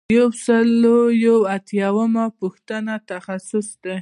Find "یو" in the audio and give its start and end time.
0.17-0.27, 1.25-1.37